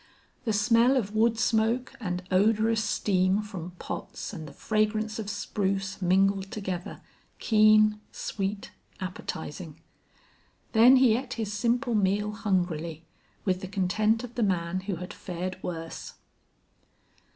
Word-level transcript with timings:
The 0.45 0.51
smell 0.53 0.97
of 0.97 1.13
wood 1.13 1.37
smoke 1.37 1.93
and 1.99 2.23
odorous 2.31 2.83
steam 2.83 3.43
from 3.43 3.73
pots 3.77 4.33
and 4.33 4.47
the 4.47 4.51
fragrance 4.51 5.19
of 5.19 5.29
spruce 5.29 6.01
mingled 6.01 6.49
together, 6.49 7.01
keen, 7.37 7.99
sweet, 8.11 8.71
appetizing. 8.99 9.79
Then 10.71 10.95
he 10.95 11.15
ate 11.15 11.33
his 11.33 11.53
simple 11.53 11.93
meal 11.93 12.31
hungrily, 12.31 13.05
with 13.45 13.61
the 13.61 13.67
content 13.67 14.23
of 14.23 14.33
the 14.33 14.41
man 14.41 14.79
who 14.79 14.95
had 14.95 15.13
fared 15.13 15.61
worse. 15.61 16.15